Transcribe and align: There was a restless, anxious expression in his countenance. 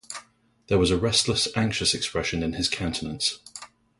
There 0.65 0.79
was 0.79 0.89
a 0.89 0.97
restless, 0.97 1.47
anxious 1.55 1.93
expression 1.93 2.41
in 2.41 2.53
his 2.53 2.67
countenance. 2.67 3.37